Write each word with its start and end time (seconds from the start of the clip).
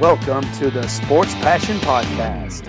Welcome 0.00 0.44
to 0.60 0.70
the 0.70 0.86
Sports 0.86 1.34
Passion 1.36 1.76
Podcast. 1.78 2.68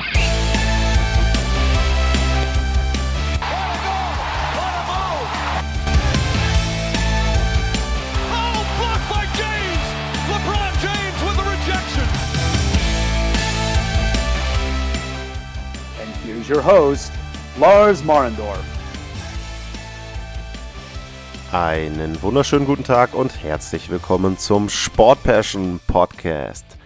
Your 16.50 16.64
host, 16.64 17.12
Lars 17.60 18.04
Marendorf. 18.04 18.58
Einen 21.52 22.20
wunderschönen 22.24 22.66
guten 22.66 22.84
Tag 22.84 23.14
und 23.14 23.44
herzlich 23.44 23.92
willkommen 23.92 24.40
zum 24.40 24.68
Sport 24.68 25.22
Passion 25.22 25.80
Podcast. 25.86 26.79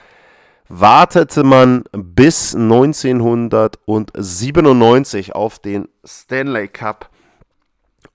wartete 0.69 1.45
man 1.45 1.85
bis 1.93 2.55
1997 2.55 5.35
auf 5.35 5.59
den 5.59 5.89
Stanley 6.05 6.69
Cup. 6.69 7.09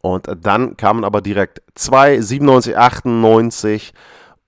Und 0.02 0.30
dann 0.42 0.78
kamen 0.78 1.04
aber 1.04 1.22
direkt 1.22 1.64
zwei, 1.74 2.22
97, 2.22 2.78
98 2.78 3.92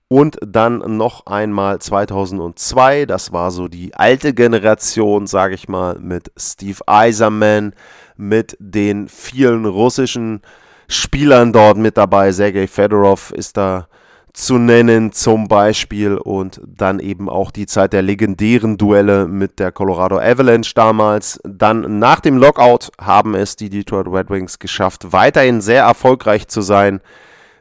und 0.08 0.38
dann 0.40 0.96
noch 0.96 1.26
einmal 1.26 1.78
2002. 1.78 3.06
Das 3.06 3.32
war 3.32 3.50
so 3.50 3.68
die 3.68 3.94
alte 3.94 4.32
Generation, 4.32 5.26
sage 5.26 5.54
ich 5.54 5.68
mal, 5.68 5.98
mit 6.00 6.32
Steve 6.36 6.80
Eiserman, 6.86 7.74
mit 8.16 8.56
den 8.58 9.08
vielen 9.08 9.66
russischen 9.66 10.40
Spielern 10.88 11.52
dort 11.52 11.76
mit 11.76 11.98
dabei. 11.98 12.32
Sergei 12.32 12.66
Fedorov 12.66 13.30
ist 13.32 13.58
da 13.58 13.88
zu 14.32 14.56
nennen 14.56 15.12
zum 15.12 15.48
Beispiel 15.48 16.16
und 16.16 16.60
dann 16.64 17.00
eben 17.00 17.28
auch 17.28 17.50
die 17.50 17.66
Zeit 17.66 17.92
der 17.92 18.02
legendären 18.02 18.78
Duelle 18.78 19.26
mit 19.26 19.58
der 19.58 19.72
Colorado 19.72 20.18
Avalanche 20.18 20.72
damals. 20.74 21.40
Dann 21.44 21.98
nach 21.98 22.20
dem 22.20 22.38
Lockout 22.38 22.90
haben 23.00 23.34
es 23.34 23.56
die 23.56 23.68
Detroit 23.68 24.06
Red 24.06 24.30
Wings 24.30 24.58
geschafft, 24.58 25.12
weiterhin 25.12 25.60
sehr 25.60 25.82
erfolgreich 25.82 26.46
zu 26.46 26.60
sein. 26.62 27.00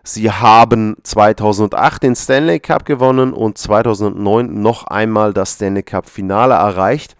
Sie 0.08 0.32
haben 0.32 0.96
2008 1.04 2.04
den 2.04 2.16
Stanley 2.16 2.62
Cup 2.62 2.86
gewonnen 2.86 3.34
und 3.34 3.58
2009 3.58 4.62
noch 4.62 4.86
einmal 4.86 5.34
das 5.34 5.56
Stanley 5.56 5.84
Cup 5.84 6.08
Finale 6.08 6.54
erreicht. 6.54 7.18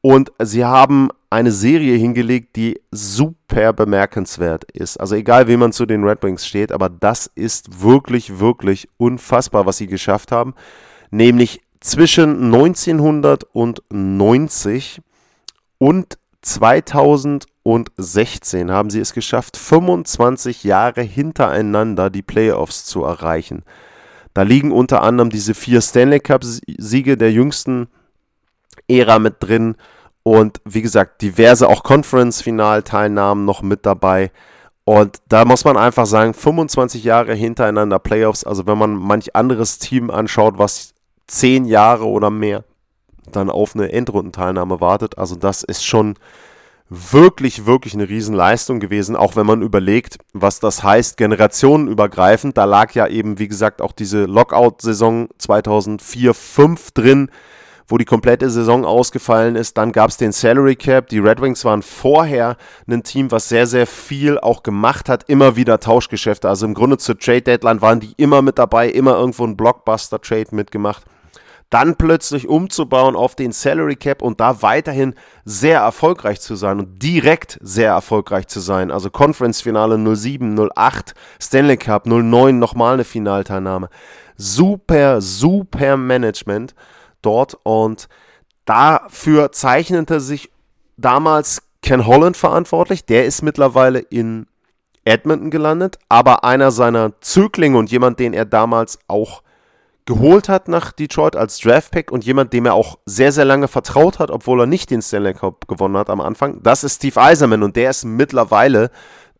Und 0.00 0.32
sie 0.38 0.64
haben 0.64 1.10
eine 1.28 1.52
Serie 1.52 1.98
hingelegt, 1.98 2.56
die 2.56 2.80
super 2.90 3.74
bemerkenswert 3.74 4.64
ist. 4.72 4.98
Also 4.98 5.14
egal, 5.14 5.46
wie 5.46 5.58
man 5.58 5.74
zu 5.74 5.84
den 5.84 6.02
Red 6.02 6.22
Wings 6.22 6.46
steht, 6.46 6.72
aber 6.72 6.88
das 6.88 7.30
ist 7.34 7.82
wirklich, 7.82 8.40
wirklich 8.40 8.88
unfassbar, 8.96 9.66
was 9.66 9.76
sie 9.76 9.86
geschafft 9.86 10.32
haben. 10.32 10.54
Nämlich 11.10 11.60
zwischen 11.80 12.46
1990 12.46 15.02
und 15.76 16.18
2016 17.70 18.70
haben 18.70 18.90
sie 18.90 19.00
es 19.00 19.12
geschafft, 19.12 19.56
25 19.56 20.64
Jahre 20.64 21.02
hintereinander 21.02 22.10
die 22.10 22.22
Playoffs 22.22 22.84
zu 22.84 23.04
erreichen. 23.04 23.62
Da 24.34 24.42
liegen 24.42 24.72
unter 24.72 25.02
anderem 25.02 25.30
diese 25.30 25.54
vier 25.54 25.80
Stanley 25.80 26.20
Cup-Siege 26.20 27.16
der 27.16 27.32
jüngsten 27.32 27.88
Ära 28.88 29.18
mit 29.18 29.36
drin 29.40 29.76
und 30.22 30.60
wie 30.64 30.82
gesagt, 30.82 31.22
diverse 31.22 31.68
auch 31.68 31.82
Conference-Final-Teilnahmen 31.82 33.44
noch 33.44 33.62
mit 33.62 33.86
dabei. 33.86 34.30
Und 34.84 35.18
da 35.28 35.44
muss 35.44 35.64
man 35.64 35.76
einfach 35.76 36.06
sagen, 36.06 36.34
25 36.34 37.04
Jahre 37.04 37.34
hintereinander 37.34 37.98
Playoffs, 37.98 38.44
also 38.44 38.66
wenn 38.66 38.78
man 38.78 38.94
manch 38.94 39.36
anderes 39.36 39.78
Team 39.78 40.10
anschaut, 40.10 40.58
was 40.58 40.94
10 41.28 41.64
Jahre 41.64 42.06
oder 42.06 42.30
mehr 42.30 42.64
dann 43.30 43.50
auf 43.50 43.76
eine 43.76 43.92
Endrundenteilnahme 43.92 44.80
wartet, 44.80 45.16
also 45.18 45.36
das 45.36 45.62
ist 45.62 45.84
schon 45.84 46.16
wirklich, 46.90 47.66
wirklich 47.66 47.94
eine 47.94 48.08
Riesenleistung 48.08 48.80
gewesen, 48.80 49.14
auch 49.14 49.36
wenn 49.36 49.46
man 49.46 49.62
überlegt, 49.62 50.18
was 50.32 50.58
das 50.58 50.82
heißt, 50.82 51.16
generationenübergreifend. 51.16 52.58
Da 52.58 52.64
lag 52.64 52.92
ja 52.94 53.06
eben, 53.06 53.38
wie 53.38 53.48
gesagt, 53.48 53.80
auch 53.80 53.92
diese 53.92 54.24
Lockout-Saison 54.24 55.28
2004-5 55.40 56.92
drin, 56.92 57.30
wo 57.86 57.96
die 57.96 58.04
komplette 58.04 58.50
Saison 58.50 58.84
ausgefallen 58.84 59.54
ist. 59.54 59.78
Dann 59.78 59.92
gab 59.92 60.10
es 60.10 60.16
den 60.16 60.32
Salary 60.32 60.74
Cap. 60.74 61.08
Die 61.08 61.20
Red 61.20 61.40
Wings 61.40 61.64
waren 61.64 61.82
vorher 61.82 62.56
ein 62.88 63.04
Team, 63.04 63.30
was 63.30 63.48
sehr, 63.48 63.68
sehr 63.68 63.86
viel 63.86 64.38
auch 64.38 64.64
gemacht 64.64 65.08
hat. 65.08 65.28
Immer 65.28 65.54
wieder 65.54 65.78
Tauschgeschäfte. 65.78 66.48
Also 66.48 66.66
im 66.66 66.74
Grunde 66.74 66.98
zur 66.98 67.18
Trade 67.18 67.42
Deadline 67.42 67.80
waren 67.80 68.00
die 68.00 68.14
immer 68.16 68.42
mit 68.42 68.58
dabei, 68.58 68.88
immer 68.88 69.16
irgendwo 69.16 69.44
ein 69.44 69.56
Blockbuster-Trade 69.56 70.48
mitgemacht. 70.50 71.04
Dann 71.70 71.96
plötzlich 71.96 72.48
umzubauen 72.48 73.14
auf 73.14 73.36
den 73.36 73.52
Salary 73.52 73.94
Cap 73.94 74.22
und 74.22 74.40
da 74.40 74.60
weiterhin 74.60 75.14
sehr 75.44 75.80
erfolgreich 75.80 76.40
zu 76.40 76.56
sein 76.56 76.80
und 76.80 77.00
direkt 77.00 77.58
sehr 77.62 77.90
erfolgreich 77.90 78.48
zu 78.48 78.58
sein. 78.58 78.90
Also 78.90 79.08
Conference 79.10 79.60
Finale 79.60 79.96
07, 80.16 80.70
08, 80.74 81.14
Stanley 81.40 81.76
Cup 81.76 82.06
09, 82.06 82.58
nochmal 82.58 82.94
eine 82.94 83.04
Finalteilnahme. 83.04 83.88
Super, 84.36 85.20
super 85.20 85.96
Management 85.96 86.74
dort 87.22 87.56
und 87.62 88.08
dafür 88.64 89.52
zeichnete 89.52 90.20
sich 90.20 90.50
damals 90.96 91.62
Ken 91.82 92.06
Holland 92.06 92.36
verantwortlich. 92.36 93.04
Der 93.04 93.26
ist 93.26 93.42
mittlerweile 93.42 94.00
in 94.00 94.46
Edmonton 95.04 95.50
gelandet, 95.50 95.98
aber 96.08 96.44
einer 96.44 96.70
seiner 96.70 97.20
Zöglinge 97.20 97.78
und 97.78 97.90
jemand, 97.90 98.18
den 98.18 98.32
er 98.32 98.44
damals 98.44 98.98
auch 99.08 99.42
geholt 100.10 100.48
hat 100.48 100.66
nach 100.66 100.90
Detroit 100.90 101.36
als 101.36 101.60
Draftpick 101.60 102.10
und 102.10 102.24
jemand, 102.24 102.52
dem 102.52 102.66
er 102.66 102.74
auch 102.74 102.98
sehr, 103.06 103.30
sehr 103.30 103.44
lange 103.44 103.68
vertraut 103.68 104.18
hat, 104.18 104.32
obwohl 104.32 104.62
er 104.62 104.66
nicht 104.66 104.90
den 104.90 105.02
Stanley 105.02 105.34
Cup 105.34 105.68
gewonnen 105.68 105.96
hat 105.96 106.10
am 106.10 106.20
Anfang, 106.20 106.60
das 106.64 106.82
ist 106.82 106.96
Steve 106.96 107.22
Eiserman 107.22 107.62
und 107.62 107.76
der 107.76 107.90
ist 107.90 108.04
mittlerweile 108.04 108.90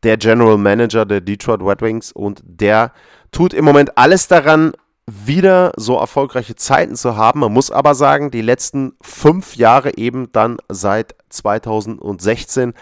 der 0.05 0.17
General 0.17 0.57
Manager 0.57 1.05
der 1.05 1.23
Detroit 1.23 1.61
Red 1.61 1.83
Wings 1.83 2.13
und 2.13 2.41
der 2.45 2.93
tut 3.33 3.53
im 3.53 3.65
Moment 3.65 3.99
alles 3.99 4.29
daran, 4.29 4.73
wieder 5.09 5.73
so 5.77 5.97
erfolgreiche 5.97 6.55
Zeiten 6.55 6.95
zu 6.95 7.17
haben. 7.17 7.41
Man 7.41 7.53
muss 7.53 7.73
aber 7.73 7.97
sagen, 7.97 8.31
die 8.31 8.41
letzten 8.41 8.93
fünf 9.03 9.57
Jahre 9.57 9.97
eben 9.97 10.31
dann 10.31 10.59
seit 10.69 11.17
2016 11.31 12.75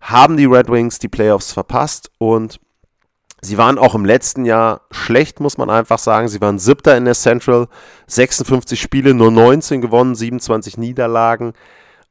haben 0.00 0.38
die 0.38 0.46
Red 0.46 0.70
Wings 0.70 0.98
die 0.98 1.08
Playoffs 1.08 1.52
verpasst 1.52 2.10
und 2.16 2.58
sie 3.40 3.58
waren 3.58 3.78
auch 3.78 3.94
im 3.94 4.04
letzten 4.04 4.44
Jahr 4.44 4.82
schlecht, 4.90 5.40
muss 5.40 5.58
man 5.58 5.70
einfach 5.70 5.98
sagen. 5.98 6.28
Sie 6.28 6.40
waren 6.40 6.58
siebter 6.58 6.96
in 6.96 7.04
der 7.04 7.14
Central, 7.14 7.68
56 8.06 8.80
Spiele, 8.80 9.14
nur 9.14 9.30
19 9.30 9.80
gewonnen, 9.80 10.14
27 10.14 10.76
Niederlagen 10.78 11.52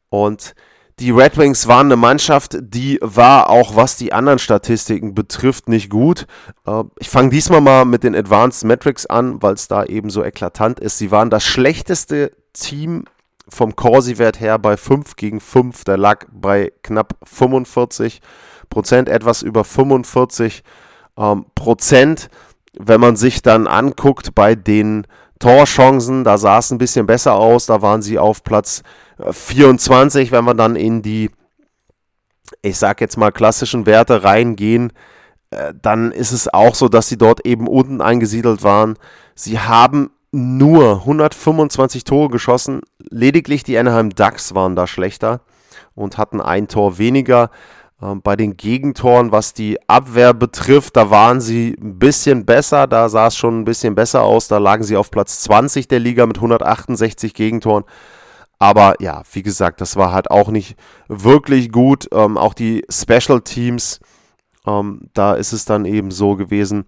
und 0.09 0.55
die 0.99 1.11
Red 1.11 1.37
Wings 1.37 1.67
waren 1.67 1.87
eine 1.87 1.95
Mannschaft, 1.95 2.57
die 2.59 2.97
war 3.01 3.51
auch, 3.51 3.75
was 3.75 3.97
die 3.97 4.13
anderen 4.13 4.39
Statistiken 4.39 5.13
betrifft, 5.13 5.69
nicht 5.69 5.91
gut. 5.91 6.25
Äh, 6.65 6.83
ich 6.97 7.09
fange 7.09 7.29
diesmal 7.29 7.61
mal 7.61 7.85
mit 7.85 8.03
den 8.03 8.15
Advanced 8.15 8.63
Metrics 8.63 9.05
an, 9.05 9.41
weil 9.43 9.53
es 9.53 9.67
da 9.67 9.85
eben 9.85 10.09
so 10.09 10.23
eklatant 10.23 10.79
ist. 10.79 10.97
Sie 10.97 11.11
waren 11.11 11.29
das 11.29 11.43
schlechteste 11.43 12.31
Team 12.53 13.05
vom 13.47 13.75
Corsi-Wert 13.75 14.39
her 14.39 14.57
bei 14.57 14.75
5 14.75 15.15
gegen 15.15 15.39
5. 15.39 15.83
Der 15.83 15.97
lag 15.97 16.25
bei 16.31 16.71
knapp 16.81 17.13
45 17.23 18.19
Prozent, 18.71 19.07
etwas 19.07 19.43
über 19.43 19.63
45 19.63 20.63
ähm, 21.17 21.45
Prozent. 21.55 22.29
Wenn 22.79 23.01
man 23.01 23.15
sich 23.15 23.41
dann 23.41 23.67
anguckt 23.67 24.35
bei 24.35 24.55
den 24.55 25.07
Torchancen, 25.39 26.23
da 26.23 26.37
sah 26.37 26.59
es 26.59 26.71
ein 26.71 26.77
bisschen 26.77 27.05
besser 27.05 27.35
aus. 27.35 27.65
Da 27.65 27.81
waren 27.81 28.01
sie 28.01 28.19
auf 28.19 28.43
Platz 28.43 28.83
24, 29.31 30.31
wenn 30.31 30.45
wir 30.45 30.53
dann 30.53 30.75
in 30.75 31.01
die, 31.01 31.31
ich 32.61 32.77
sag 32.77 33.01
jetzt 33.01 33.17
mal, 33.17 33.31
klassischen 33.31 33.85
Werte 33.85 34.23
reingehen, 34.23 34.93
äh, 35.49 35.73
dann 35.81 36.11
ist 36.11 36.31
es 36.31 36.53
auch 36.53 36.75
so, 36.75 36.87
dass 36.87 37.07
sie 37.07 37.17
dort 37.17 37.45
eben 37.45 37.67
unten 37.67 38.01
eingesiedelt 38.01 38.63
waren. 38.63 38.97
Sie 39.35 39.59
haben 39.59 40.11
nur 40.31 40.99
125 40.99 42.03
Tore 42.03 42.29
geschossen. 42.29 42.81
Lediglich 43.09 43.63
die 43.63 43.77
Anaheim 43.77 44.09
Ducks 44.11 44.53
waren 44.53 44.75
da 44.75 44.85
schlechter 44.85 45.41
und 45.95 46.17
hatten 46.17 46.41
ein 46.41 46.67
Tor 46.67 46.97
weniger. 46.97 47.49
Ähm, 48.01 48.21
bei 48.21 48.35
den 48.35 48.57
Gegentoren, 48.57 49.31
was 49.31 49.53
die 49.53 49.77
Abwehr 49.87 50.33
betrifft, 50.33 50.95
da 50.97 51.09
waren 51.09 51.41
sie 51.41 51.75
ein 51.81 51.97
bisschen 51.97 52.45
besser. 52.45 52.87
Da 52.87 53.09
sah 53.09 53.27
es 53.27 53.35
schon 53.35 53.59
ein 53.61 53.65
bisschen 53.65 53.95
besser 53.95 54.23
aus. 54.23 54.47
Da 54.47 54.59
lagen 54.59 54.83
sie 54.83 54.97
auf 54.97 55.09
Platz 55.09 55.41
20 55.41 55.87
der 55.87 55.99
Liga 55.99 56.25
mit 56.25 56.37
168 56.37 57.33
Gegentoren. 57.33 57.85
Aber 58.59 58.95
ja, 58.99 59.23
wie 59.31 59.43
gesagt, 59.43 59.81
das 59.81 59.95
war 59.95 60.11
halt 60.11 60.31
auch 60.31 60.49
nicht 60.49 60.77
wirklich 61.07 61.71
gut. 61.71 62.07
Ähm, 62.11 62.37
auch 62.37 62.53
die 62.53 62.85
Special 62.89 63.41
Teams, 63.41 63.99
ähm, 64.65 65.09
da 65.13 65.33
ist 65.33 65.53
es 65.53 65.65
dann 65.65 65.85
eben 65.85 66.11
so 66.11 66.35
gewesen, 66.35 66.85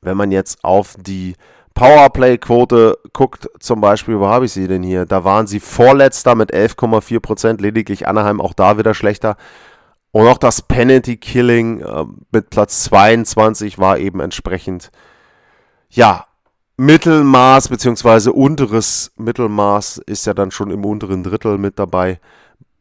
wenn 0.00 0.16
man 0.16 0.32
jetzt 0.32 0.64
auf 0.64 0.94
die 0.98 1.34
Powerplay-Quote 1.74 2.98
guckt, 3.12 3.48
zum 3.58 3.80
Beispiel, 3.80 4.20
wo 4.20 4.26
habe 4.26 4.44
ich 4.44 4.52
sie 4.52 4.68
denn 4.68 4.84
hier? 4.84 5.06
Da 5.06 5.24
waren 5.24 5.48
sie 5.48 5.58
vorletzter 5.58 6.36
mit 6.36 6.52
11,4%, 6.52 7.60
lediglich 7.60 8.06
Anaheim 8.06 8.40
auch 8.40 8.52
da 8.52 8.78
wieder 8.78 8.94
schlechter. 8.94 9.36
Und 10.14 10.28
auch 10.28 10.38
das 10.38 10.62
Penalty 10.62 11.16
Killing 11.16 11.80
äh, 11.80 12.04
mit 12.30 12.48
Platz 12.48 12.84
22 12.84 13.80
war 13.80 13.98
eben 13.98 14.20
entsprechend, 14.20 14.92
ja, 15.90 16.26
Mittelmaß 16.76 17.68
beziehungsweise 17.68 18.32
unteres 18.32 19.10
Mittelmaß 19.16 19.98
ist 20.06 20.24
ja 20.24 20.32
dann 20.32 20.52
schon 20.52 20.70
im 20.70 20.84
unteren 20.84 21.24
Drittel 21.24 21.58
mit 21.58 21.80
dabei 21.80 22.20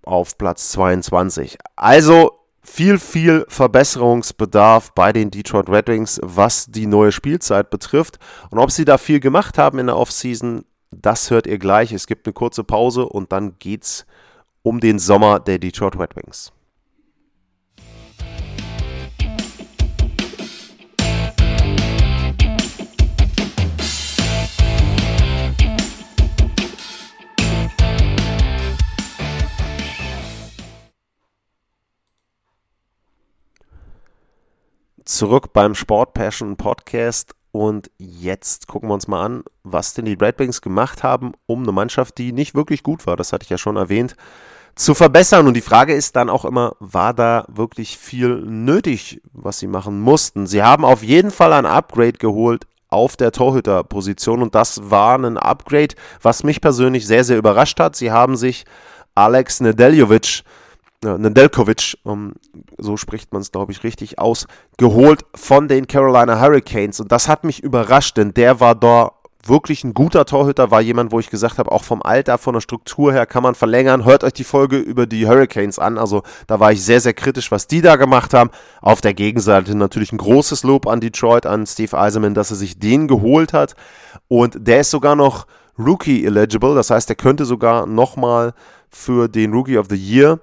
auf 0.04 0.38
Platz 0.38 0.70
22. 0.74 1.58
Also 1.76 2.34
viel, 2.62 3.00
viel 3.00 3.48
Verbesserungsbedarf 3.50 4.94
bei 4.94 5.12
den 5.12 5.32
Detroit 5.32 5.70
Red 5.70 5.88
Wings, 5.88 6.20
was 6.22 6.68
die 6.68 6.86
neue 6.86 7.12
Spielzeit 7.12 7.72
betrifft. 7.72 8.20
Und 8.52 8.60
ob 8.60 8.70
sie 8.70 8.86
da 8.86 9.00
viel 9.00 9.20
gemacht 9.20 9.58
haben 9.58 9.80
in 9.80 9.88
der 9.88 9.98
Offseason, 9.98 10.66
das 10.92 11.32
hört 11.32 11.48
ihr 11.48 11.58
gleich. 11.58 11.94
Es 11.94 12.06
gibt 12.06 12.28
eine 12.28 12.34
kurze 12.34 12.64
Pause 12.64 13.08
und 13.08 13.32
dann 13.32 13.58
geht's 13.58 14.06
um 14.62 14.80
den 14.80 15.00
Sommer 15.00 15.40
der 15.40 15.58
Detroit 15.58 15.98
Red 15.98 16.16
Wings. 16.16 16.54
Zurück 35.06 35.54
beim 35.54 35.76
Sport 35.76 36.14
Passion 36.14 36.56
Podcast 36.56 37.34
und 37.52 37.92
jetzt 37.98 38.68
gucken 38.68 38.90
wir 38.90 38.94
uns 38.94 39.08
mal 39.08 39.24
an, 39.24 39.44
was 39.64 39.94
denn 39.94 40.06
die 40.06 40.18
Red 40.20 40.40
Wings 40.40 40.62
gemacht 40.62 41.04
haben, 41.04 41.34
um 41.46 41.64
eine 41.64 41.72
Mannschaft, 41.72 42.18
die 42.18 42.32
nicht 42.32 42.56
wirklich 42.56 42.84
gut 42.84 43.06
war, 43.06 43.16
das 43.16 43.32
hatte 43.32 43.44
ich 43.44 43.50
ja 43.50 43.58
schon 43.58 43.78
erwähnt, 43.78 44.16
zu 44.76 44.96
verbessern. 44.96 45.48
Und 45.48 45.54
die 45.54 45.62
Frage 45.62 45.94
ist 45.94 46.16
dann 46.16 46.30
auch 46.30 46.46
immer, 46.46 46.76
war 46.80 47.14
da 47.14 47.46
wirklich 47.48 47.98
viel 47.98 48.38
nötig, 48.38 49.22
was 49.34 49.60
sie 49.60 49.68
machen 49.68 50.00
mussten? 50.02 50.48
Sie 50.48 50.64
haben 50.64 50.84
auf 50.84 51.04
jeden 51.04 51.32
Fall 51.32 51.54
ein 51.54 51.68
Upgrade 51.68 52.14
geholt 52.14 52.66
auf 52.90 53.16
der 53.18 53.32
Torhüterposition 53.32 54.42
und 54.42 54.56
das 54.56 54.90
war 54.90 55.18
ein 55.18 55.38
Upgrade, 55.38 55.96
was 56.22 56.44
mich 56.44 56.62
persönlich 56.62 57.06
sehr, 57.06 57.24
sehr 57.24 57.38
überrascht 57.38 57.80
hat. 57.80 57.96
Sie 57.96 58.12
haben 58.12 58.36
sich 58.36 58.66
Alex 59.16 59.60
Nedeljovic 59.60 60.40
äh, 60.40 60.63
Nedeljkovic, 61.04 61.98
um, 62.04 62.34
so 62.78 62.98
spricht 62.98 63.34
man 63.34 63.42
es, 63.42 63.52
glaube 63.52 63.72
ich, 63.72 63.84
richtig 63.84 64.20
aus, 64.20 64.48
geholt 64.78 65.26
von 65.36 65.68
den 65.68 65.88
Carolina 65.88 66.40
Hurricanes. 66.40 67.00
Und 67.00 67.12
das 67.12 67.28
hat 67.28 67.44
mich 67.44 67.62
überrascht, 67.62 68.18
denn 68.18 68.34
der 68.34 68.60
war 68.60 68.76
da 68.76 69.12
wirklich 69.46 69.84
ein 69.84 69.94
guter 69.94 70.26
Torhüter, 70.26 70.72
war 70.72 70.82
jemand, 70.82 71.12
wo 71.12 71.20
ich 71.20 71.30
gesagt 71.30 71.58
habe, 71.58 71.72
auch 71.72 71.84
vom 71.84 72.02
Alter, 72.02 72.38
von 72.38 72.54
der 72.54 72.62
Struktur 72.62 73.12
her 73.12 73.26
kann 73.26 73.44
man 73.44 73.56
verlängern. 73.56 74.06
Hört 74.06 74.24
euch 74.24 74.34
die 74.34 74.44
Folge 74.44 74.78
über 74.78 75.06
die 75.06 75.28
Hurricanes 75.28 75.80
an. 75.80 75.98
Also 75.98 76.24
da 76.48 76.60
war 76.60 76.72
ich 76.72 76.84
sehr, 76.84 77.02
sehr 77.02 77.14
kritisch, 77.14 77.52
was 77.52 77.68
die 77.68 77.82
da 77.82 77.96
gemacht 77.98 78.34
haben. 78.34 78.52
Auf 78.82 79.02
der 79.02 79.14
Gegenseite 79.14 79.76
natürlich 79.76 80.14
ein 80.14 80.18
großes 80.18 80.64
Lob 80.64 80.88
an 80.88 81.02
Detroit, 81.02 81.46
an 81.46 81.66
Steve 81.66 81.98
Eiserman, 81.98 82.34
dass 82.34 82.52
er 82.52 82.58
sich 82.58 82.80
den 82.80 83.08
geholt 83.08 83.54
hat. 83.54 83.76
Und 84.28 84.56
der 84.66 84.82
ist 84.82 84.92
sogar 84.92 85.16
noch 85.16 85.46
Rookie 85.78 86.26
eligible. 86.26 86.76
Das 86.76 86.90
heißt, 86.90 87.10
er 87.10 87.16
könnte 87.16 87.46
sogar 87.46 87.86
nochmal 87.86 88.54
für 88.90 89.28
den 89.28 89.54
Rookie 89.54 89.78
of 89.78 89.88
the 89.90 89.96
Year 89.96 90.40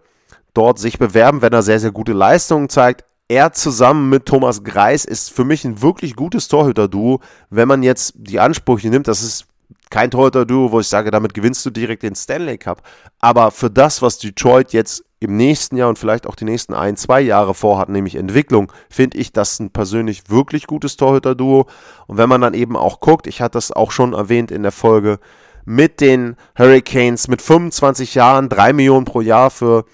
dort 0.54 0.78
sich 0.78 0.98
bewerben, 0.98 1.42
wenn 1.42 1.52
er 1.52 1.62
sehr, 1.62 1.80
sehr 1.80 1.92
gute 1.92 2.12
Leistungen 2.12 2.68
zeigt. 2.68 3.04
Er 3.28 3.52
zusammen 3.52 4.08
mit 4.08 4.26
Thomas 4.26 4.64
Greis 4.64 5.04
ist 5.04 5.30
für 5.30 5.44
mich 5.44 5.64
ein 5.64 5.82
wirklich 5.82 6.16
gutes 6.16 6.48
Torhüter-Duo. 6.48 7.20
Wenn 7.48 7.68
man 7.68 7.82
jetzt 7.82 8.14
die 8.16 8.40
Ansprüche 8.40 8.88
nimmt, 8.88 9.06
das 9.06 9.22
ist 9.22 9.46
kein 9.90 10.10
Torhüter-Duo, 10.10 10.72
wo 10.72 10.80
ich 10.80 10.88
sage, 10.88 11.10
damit 11.10 11.34
gewinnst 11.34 11.64
du 11.64 11.70
direkt 11.70 12.02
den 12.02 12.14
Stanley 12.14 12.58
Cup. 12.58 12.82
Aber 13.20 13.50
für 13.50 13.70
das, 13.70 14.02
was 14.02 14.18
Detroit 14.18 14.72
jetzt 14.72 15.04
im 15.20 15.36
nächsten 15.36 15.76
Jahr 15.76 15.88
und 15.88 15.98
vielleicht 15.98 16.26
auch 16.26 16.34
die 16.34 16.44
nächsten 16.44 16.74
ein, 16.74 16.96
zwei 16.96 17.20
Jahre 17.20 17.54
vorhat, 17.54 17.88
nämlich 17.88 18.16
Entwicklung, 18.16 18.72
finde 18.88 19.18
ich 19.18 19.32
das 19.32 19.60
ein 19.60 19.70
persönlich 19.70 20.30
wirklich 20.30 20.66
gutes 20.66 20.96
Torhüter-Duo. 20.96 21.66
Und 22.06 22.16
wenn 22.16 22.28
man 22.28 22.40
dann 22.40 22.54
eben 22.54 22.76
auch 22.76 23.00
guckt, 23.00 23.26
ich 23.26 23.40
hatte 23.40 23.52
das 23.52 23.70
auch 23.70 23.90
schon 23.90 24.12
erwähnt 24.12 24.50
in 24.50 24.62
der 24.62 24.72
Folge 24.72 25.18
mit 25.64 26.00
den 26.00 26.36
Hurricanes 26.58 27.28
mit 27.28 27.42
25 27.42 28.14
Jahren, 28.14 28.48
3 28.48 28.72
Millionen 28.72 29.04
pro 29.04 29.20
Jahr 29.20 29.50
für 29.50 29.84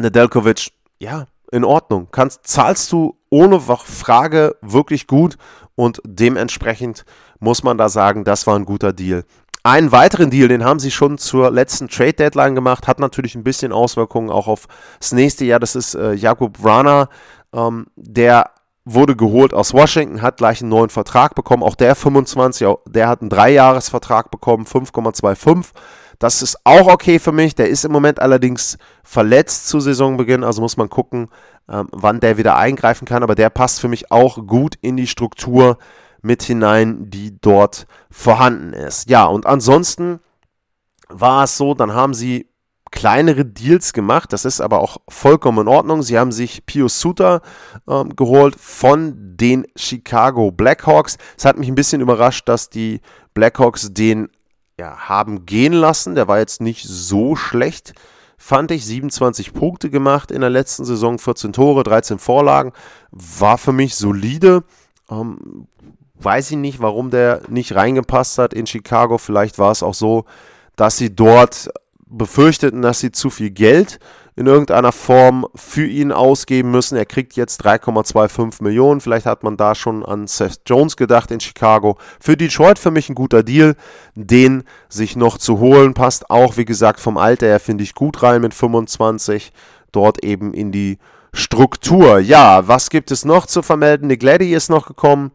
Nedeljkovic, 0.00 0.70
ja, 0.98 1.26
in 1.52 1.64
Ordnung. 1.64 2.08
Kannst, 2.10 2.46
zahlst 2.46 2.90
du 2.92 3.18
ohne 3.28 3.60
Frage 3.60 4.56
wirklich 4.60 5.06
gut 5.06 5.36
und 5.74 6.00
dementsprechend 6.04 7.04
muss 7.38 7.62
man 7.62 7.78
da 7.78 7.88
sagen, 7.88 8.24
das 8.24 8.46
war 8.46 8.56
ein 8.56 8.64
guter 8.64 8.92
Deal. 8.92 9.24
Einen 9.62 9.92
weiteren 9.92 10.30
Deal, 10.30 10.48
den 10.48 10.64
haben 10.64 10.80
sie 10.80 10.90
schon 10.90 11.18
zur 11.18 11.50
letzten 11.50 11.88
Trade 11.88 12.14
Deadline 12.14 12.54
gemacht, 12.54 12.88
hat 12.88 12.98
natürlich 12.98 13.34
ein 13.34 13.44
bisschen 13.44 13.72
Auswirkungen 13.72 14.30
auch 14.30 14.46
auf 14.46 14.66
das 14.98 15.12
nächste 15.12 15.44
Jahr. 15.44 15.60
Das 15.60 15.76
ist 15.76 15.94
äh, 15.94 16.12
Jakub 16.14 16.58
Vrana, 16.62 17.08
ähm, 17.52 17.86
der 17.96 18.50
wurde 18.86 19.16
geholt 19.16 19.52
aus 19.52 19.74
Washington, 19.74 20.22
hat 20.22 20.38
gleich 20.38 20.62
einen 20.62 20.70
neuen 20.70 20.88
Vertrag 20.88 21.34
bekommen. 21.34 21.62
Auch 21.62 21.74
der 21.74 21.94
25, 21.94 22.66
der 22.86 23.08
hat 23.08 23.20
einen 23.20 23.28
Dreijahresvertrag 23.28 24.30
bekommen, 24.30 24.64
5,25. 24.64 25.68
Das 26.20 26.42
ist 26.42 26.58
auch 26.64 26.86
okay 26.86 27.18
für 27.18 27.32
mich. 27.32 27.54
Der 27.56 27.70
ist 27.70 27.84
im 27.84 27.92
Moment 27.92 28.20
allerdings 28.20 28.76
verletzt 29.02 29.68
zu 29.68 29.80
Saisonbeginn, 29.80 30.44
also 30.44 30.60
muss 30.60 30.76
man 30.76 30.90
gucken, 30.90 31.30
ähm, 31.68 31.88
wann 31.92 32.20
der 32.20 32.36
wieder 32.36 32.56
eingreifen 32.56 33.06
kann. 33.06 33.22
Aber 33.22 33.34
der 33.34 33.50
passt 33.50 33.80
für 33.80 33.88
mich 33.88 34.12
auch 34.12 34.46
gut 34.46 34.76
in 34.82 34.96
die 34.96 35.06
Struktur 35.06 35.78
mit 36.20 36.42
hinein, 36.42 37.08
die 37.08 37.40
dort 37.40 37.86
vorhanden 38.10 38.74
ist. 38.74 39.08
Ja, 39.08 39.24
und 39.24 39.46
ansonsten 39.46 40.20
war 41.08 41.44
es 41.44 41.56
so, 41.56 41.72
dann 41.72 41.94
haben 41.94 42.12
sie 42.12 42.50
kleinere 42.90 43.46
Deals 43.46 43.94
gemacht. 43.94 44.34
Das 44.34 44.44
ist 44.44 44.60
aber 44.60 44.80
auch 44.80 44.98
vollkommen 45.08 45.60
in 45.60 45.68
Ordnung. 45.68 46.02
Sie 46.02 46.18
haben 46.18 46.32
sich 46.32 46.66
Pio 46.66 46.88
Suter 46.88 47.40
ähm, 47.88 48.14
geholt 48.14 48.56
von 48.60 49.36
den 49.36 49.66
Chicago 49.74 50.50
Blackhawks. 50.50 51.16
Es 51.38 51.46
hat 51.46 51.56
mich 51.56 51.68
ein 51.68 51.76
bisschen 51.76 52.02
überrascht, 52.02 52.46
dass 52.46 52.68
die 52.68 53.00
Blackhawks 53.32 53.94
den 53.94 54.28
ja, 54.80 54.96
haben 54.96 55.44
gehen 55.44 55.74
lassen. 55.74 56.14
Der 56.14 56.26
war 56.26 56.38
jetzt 56.38 56.62
nicht 56.62 56.86
so 56.88 57.36
schlecht, 57.36 57.92
fand 58.38 58.70
ich. 58.70 58.86
27 58.86 59.52
Punkte 59.52 59.90
gemacht 59.90 60.30
in 60.30 60.40
der 60.40 60.48
letzten 60.48 60.86
Saison, 60.86 61.18
14 61.18 61.52
Tore, 61.52 61.82
13 61.82 62.18
Vorlagen. 62.18 62.72
War 63.10 63.58
für 63.58 63.72
mich 63.72 63.94
solide. 63.94 64.64
Ähm, 65.10 65.66
weiß 66.14 66.50
ich 66.52 66.56
nicht, 66.56 66.80
warum 66.80 67.10
der 67.10 67.42
nicht 67.48 67.74
reingepasst 67.74 68.38
hat 68.38 68.54
in 68.54 68.66
Chicago. 68.66 69.18
Vielleicht 69.18 69.58
war 69.58 69.70
es 69.70 69.82
auch 69.82 69.94
so, 69.94 70.24
dass 70.76 70.96
sie 70.96 71.14
dort 71.14 71.68
befürchteten, 72.10 72.82
dass 72.82 73.00
sie 73.00 73.12
zu 73.12 73.30
viel 73.30 73.50
Geld 73.50 73.98
in 74.36 74.46
irgendeiner 74.46 74.92
Form 74.92 75.46
für 75.54 75.86
ihn 75.86 76.12
ausgeben 76.12 76.70
müssen. 76.70 76.96
Er 76.96 77.04
kriegt 77.04 77.36
jetzt 77.36 77.64
3,25 77.64 78.62
Millionen. 78.62 79.00
Vielleicht 79.00 79.26
hat 79.26 79.42
man 79.42 79.56
da 79.56 79.74
schon 79.74 80.04
an 80.04 80.26
Seth 80.26 80.62
Jones 80.66 80.96
gedacht 80.96 81.30
in 81.30 81.40
Chicago. 81.40 81.98
Für 82.20 82.36
Detroit 82.36 82.78
für 82.78 82.90
mich 82.90 83.08
ein 83.08 83.14
guter 83.14 83.42
Deal, 83.42 83.76
den 84.14 84.64
sich 84.88 85.16
noch 85.16 85.38
zu 85.38 85.58
holen. 85.58 85.94
Passt 85.94 86.30
auch, 86.30 86.56
wie 86.56 86.64
gesagt, 86.64 87.00
vom 87.00 87.16
Alter 87.16 87.46
her 87.46 87.60
finde 87.60 87.84
ich 87.84 87.94
gut 87.94 88.22
rein 88.22 88.40
mit 88.40 88.54
25. 88.54 89.52
Dort 89.92 90.24
eben 90.24 90.54
in 90.54 90.72
die 90.72 90.98
Struktur. 91.32 92.18
Ja, 92.18 92.66
was 92.66 92.90
gibt 92.90 93.10
es 93.10 93.24
noch 93.24 93.46
zu 93.46 93.62
vermelden? 93.62 94.08
Nick 94.08 94.22
Leddy 94.22 94.54
ist 94.54 94.70
noch 94.70 94.86
gekommen. 94.86 95.32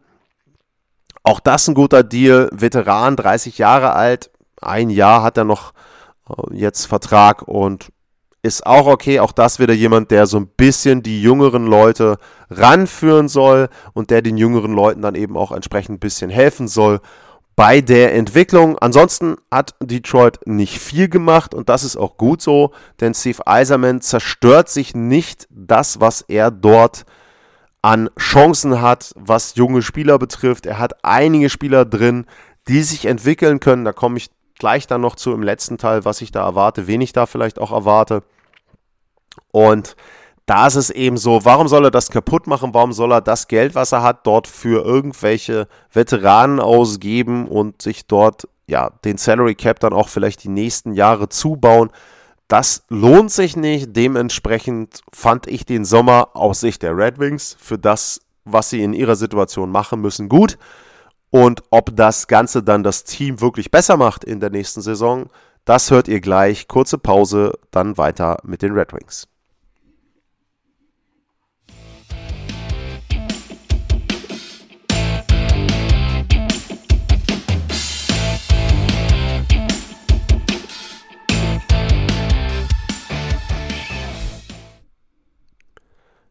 Auch 1.22 1.40
das 1.40 1.68
ein 1.68 1.74
guter 1.74 2.02
Deal. 2.02 2.48
Veteran, 2.52 3.16
30 3.16 3.58
Jahre 3.58 3.92
alt. 3.92 4.30
Ein 4.60 4.90
Jahr 4.90 5.22
hat 5.22 5.36
er 5.36 5.44
noch 5.44 5.72
jetzt 6.52 6.86
Vertrag 6.86 7.42
und 7.42 7.92
ist 8.42 8.64
auch 8.66 8.86
okay. 8.86 9.20
Auch 9.20 9.32
das 9.32 9.58
wieder 9.58 9.74
jemand, 9.74 10.10
der 10.10 10.26
so 10.26 10.38
ein 10.38 10.46
bisschen 10.46 11.02
die 11.02 11.20
jüngeren 11.20 11.66
Leute 11.66 12.18
ranführen 12.48 13.28
soll 13.28 13.68
und 13.92 14.10
der 14.10 14.22
den 14.22 14.36
jüngeren 14.36 14.72
Leuten 14.72 15.02
dann 15.02 15.14
eben 15.14 15.36
auch 15.36 15.52
entsprechend 15.52 15.96
ein 15.96 16.00
bisschen 16.00 16.30
helfen 16.30 16.68
soll 16.68 17.00
bei 17.56 17.80
der 17.80 18.14
Entwicklung. 18.14 18.78
Ansonsten 18.78 19.36
hat 19.50 19.74
Detroit 19.80 20.40
nicht 20.46 20.78
viel 20.78 21.08
gemacht 21.08 21.54
und 21.54 21.68
das 21.68 21.82
ist 21.82 21.96
auch 21.96 22.16
gut 22.16 22.40
so, 22.42 22.72
denn 23.00 23.14
Steve 23.14 23.46
Eiserman 23.46 24.00
zerstört 24.00 24.68
sich 24.68 24.94
nicht 24.94 25.48
das, 25.50 26.00
was 26.00 26.20
er 26.22 26.50
dort 26.50 27.04
an 27.82 28.10
Chancen 28.18 28.80
hat, 28.80 29.12
was 29.16 29.54
junge 29.54 29.82
Spieler 29.82 30.18
betrifft. 30.18 30.66
Er 30.66 30.78
hat 30.78 31.04
einige 31.04 31.50
Spieler 31.50 31.84
drin, 31.84 32.26
die 32.68 32.82
sich 32.82 33.06
entwickeln 33.06 33.60
können. 33.60 33.84
Da 33.84 33.92
komme 33.92 34.18
ich 34.18 34.30
gleich 34.58 34.86
dann 34.86 35.00
noch 35.00 35.16
zu 35.16 35.32
im 35.32 35.42
letzten 35.42 35.78
Teil, 35.78 36.04
was 36.04 36.20
ich 36.20 36.32
da 36.32 36.44
erwarte, 36.44 36.86
wen 36.86 37.00
ich 37.00 37.12
da 37.12 37.26
vielleicht 37.26 37.58
auch 37.58 37.72
erwarte. 37.72 38.22
Und 39.50 39.96
da 40.46 40.68
ist 40.68 40.76
es 40.76 40.90
eben 40.90 41.16
so, 41.16 41.44
warum 41.44 41.66
soll 41.66 41.84
er 41.84 41.90
das 41.90 42.10
kaputt 42.10 42.46
machen? 42.46 42.72
Warum 42.72 42.92
soll 42.92 43.12
er 43.12 43.20
das 43.20 43.48
Geld, 43.48 43.74
was 43.74 43.92
er 43.92 44.02
hat, 44.02 44.26
dort 44.26 44.46
für 44.46 44.84
irgendwelche 44.84 45.66
Veteranen 45.92 46.60
ausgeben 46.60 47.48
und 47.48 47.82
sich 47.82 48.06
dort 48.06 48.48
ja 48.68 48.90
den 49.04 49.18
Salary 49.18 49.56
Cap 49.56 49.80
dann 49.80 49.92
auch 49.92 50.08
vielleicht 50.08 50.44
die 50.44 50.48
nächsten 50.48 50.92
Jahre 50.92 51.28
zubauen? 51.28 51.90
Das 52.46 52.84
lohnt 52.88 53.32
sich 53.32 53.56
nicht. 53.56 53.96
Dementsprechend 53.96 55.00
fand 55.12 55.48
ich 55.48 55.66
den 55.66 55.84
Sommer 55.84 56.28
aus 56.34 56.60
Sicht 56.60 56.82
der 56.82 56.96
Red 56.96 57.18
Wings 57.18 57.56
für 57.58 57.76
das, 57.76 58.20
was 58.44 58.70
sie 58.70 58.84
in 58.84 58.92
ihrer 58.92 59.16
Situation 59.16 59.70
machen 59.70 60.00
müssen, 60.00 60.28
gut. 60.28 60.58
Und 61.30 61.62
ob 61.70 61.94
das 61.96 62.28
Ganze 62.28 62.62
dann 62.62 62.82
das 62.82 63.04
Team 63.04 63.40
wirklich 63.40 63.70
besser 63.70 63.96
macht 63.96 64.24
in 64.24 64.40
der 64.40 64.50
nächsten 64.50 64.80
Saison, 64.80 65.28
das 65.64 65.90
hört 65.90 66.08
ihr 66.08 66.20
gleich. 66.20 66.68
Kurze 66.68 66.98
Pause, 66.98 67.52
dann 67.70 67.98
weiter 67.98 68.38
mit 68.44 68.62
den 68.62 68.72
Red 68.72 68.92
Wings. 68.92 69.28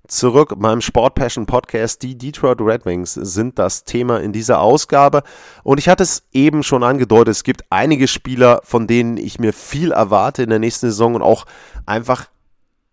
Zurück 0.07 0.53
beim 0.57 0.81
Sport 0.81 1.15
Passion 1.15 1.45
Podcast. 1.45 2.01
Die 2.03 2.17
Detroit 2.17 2.61
Red 2.61 2.85
Wings 2.85 3.13
sind 3.13 3.59
das 3.59 3.83
Thema 3.83 4.19
in 4.21 4.31
dieser 4.33 4.59
Ausgabe. 4.59 5.23
Und 5.63 5.77
ich 5.79 5.89
hatte 5.89 6.03
es 6.03 6.23
eben 6.31 6.63
schon 6.63 6.83
angedeutet, 6.83 7.31
es 7.31 7.43
gibt 7.43 7.63
einige 7.69 8.07
Spieler, 8.07 8.61
von 8.63 8.87
denen 8.87 9.17
ich 9.17 9.39
mir 9.39 9.53
viel 9.53 9.91
erwarte 9.91 10.43
in 10.43 10.49
der 10.49 10.59
nächsten 10.59 10.87
Saison 10.87 11.15
und 11.15 11.21
auch 11.21 11.45
einfach 11.85 12.27